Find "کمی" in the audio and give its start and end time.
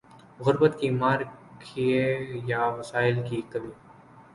3.51-3.71